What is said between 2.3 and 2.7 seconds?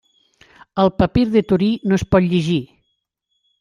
llegir.